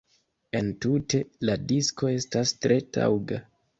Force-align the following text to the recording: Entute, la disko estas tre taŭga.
Entute, 0.59 1.21
la 1.49 1.57
disko 1.73 2.09
estas 2.15 2.55
tre 2.65 2.79
taŭga. 2.99 3.43